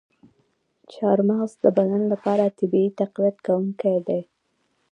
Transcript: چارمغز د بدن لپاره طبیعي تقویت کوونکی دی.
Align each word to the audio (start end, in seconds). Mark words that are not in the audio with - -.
چارمغز 0.93 1.51
د 1.63 1.65
بدن 1.77 2.01
لپاره 2.13 2.55
طبیعي 2.59 2.89
تقویت 2.99 3.37
کوونکی 3.45 3.97
دی. 4.07 4.21